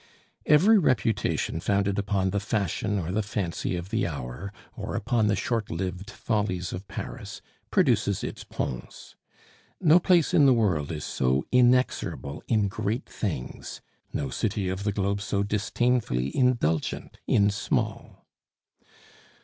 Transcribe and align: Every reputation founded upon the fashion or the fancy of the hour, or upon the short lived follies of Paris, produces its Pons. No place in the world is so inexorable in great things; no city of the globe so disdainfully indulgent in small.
Every 0.47 0.79
reputation 0.79 1.59
founded 1.59 1.99
upon 1.99 2.31
the 2.31 2.39
fashion 2.39 2.97
or 2.97 3.11
the 3.11 3.21
fancy 3.21 3.75
of 3.75 3.89
the 3.91 4.07
hour, 4.07 4.51
or 4.75 4.95
upon 4.95 5.27
the 5.27 5.35
short 5.35 5.69
lived 5.69 6.09
follies 6.09 6.73
of 6.73 6.87
Paris, 6.87 7.39
produces 7.69 8.23
its 8.23 8.43
Pons. 8.43 9.15
No 9.79 9.99
place 9.99 10.33
in 10.33 10.47
the 10.47 10.55
world 10.55 10.91
is 10.91 11.05
so 11.05 11.45
inexorable 11.51 12.41
in 12.47 12.67
great 12.67 13.05
things; 13.05 13.79
no 14.11 14.31
city 14.31 14.69
of 14.69 14.85
the 14.85 14.91
globe 14.91 15.21
so 15.21 15.43
disdainfully 15.43 16.35
indulgent 16.35 17.19
in 17.27 17.51
small. 17.51 18.25